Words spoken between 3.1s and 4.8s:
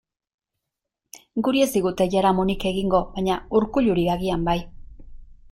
baina Urkulluri agian bai.